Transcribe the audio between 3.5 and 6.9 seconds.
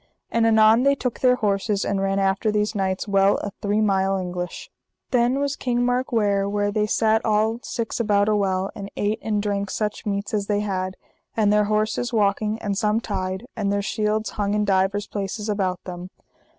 three mile English. Then was King Mark ware where they